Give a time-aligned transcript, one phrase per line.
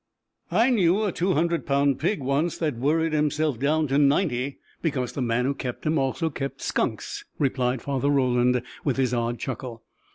[0.49, 5.21] "I knew a 200 pound pig once that worried himself down to ninety because the
[5.21, 9.83] man who kept him also kept skunks," replied Father Roland, with his odd chuckle.